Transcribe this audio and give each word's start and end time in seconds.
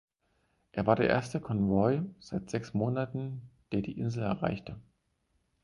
Er 0.71 0.87
war 0.87 0.95
der 0.95 1.07
erste 1.09 1.39
Konvoi 1.39 2.01
seit 2.19 2.49
sechs 2.49 2.73
Monaten, 2.73 3.51
der 3.71 3.83
die 3.83 3.99
Insel 3.99 4.23
erreichte. 4.23 4.81